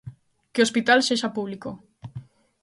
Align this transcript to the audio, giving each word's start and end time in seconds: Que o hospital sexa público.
Que 0.51 0.61
o 0.61 0.65
hospital 0.67 0.99
sexa 1.07 1.29
público. 1.37 1.69